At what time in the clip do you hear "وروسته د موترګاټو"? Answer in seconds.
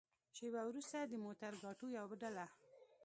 0.65-1.85